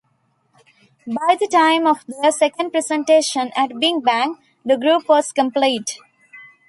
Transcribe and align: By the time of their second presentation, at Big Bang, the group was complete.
By 1.05 1.37
the 1.39 1.47
time 1.47 1.85
of 1.85 2.03
their 2.07 2.31
second 2.31 2.71
presentation, 2.71 3.51
at 3.55 3.79
Big 3.79 4.03
Bang, 4.03 4.39
the 4.65 4.75
group 4.75 5.07
was 5.07 5.31
complete. 5.31 5.99